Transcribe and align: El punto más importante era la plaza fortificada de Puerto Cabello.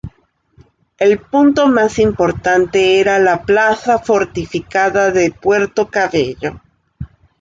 El 0.97 1.19
punto 1.19 1.67
más 1.67 1.99
importante 1.99 2.99
era 2.99 3.19
la 3.19 3.43
plaza 3.43 3.99
fortificada 3.99 5.11
de 5.11 5.29
Puerto 5.31 5.89
Cabello. 5.89 6.59